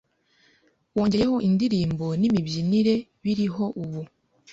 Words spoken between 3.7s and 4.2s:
ubu